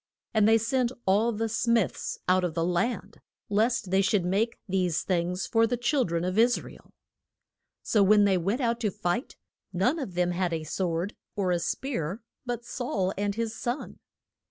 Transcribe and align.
And 0.33 0.47
they 0.49 0.57
sent 0.57 0.91
all 1.05 1.31
the 1.31 1.47
smiths 1.47 2.17
out 2.27 2.43
of 2.43 2.55
the 2.55 2.65
land, 2.65 3.21
lest 3.49 3.91
they 3.91 4.01
should 4.01 4.25
make 4.25 4.57
these 4.67 5.03
things 5.03 5.45
for 5.45 5.67
the 5.67 5.77
chil 5.77 6.05
dren 6.05 6.23
of 6.25 6.39
Is 6.39 6.59
ra 6.63 6.71
el. 6.73 6.91
So 7.83 8.01
when 8.01 8.23
they 8.25 8.35
went 8.39 8.61
out 8.61 8.79
to 8.79 8.89
fight 8.89 9.35
none 9.71 9.99
of 9.99 10.15
them 10.15 10.31
had 10.31 10.53
a 10.53 10.63
sword 10.63 11.13
or 11.35 11.51
a 11.51 11.59
spear 11.59 12.23
but 12.47 12.65
Saul 12.65 13.13
and 13.15 13.35
his 13.35 13.55
son. 13.55 13.99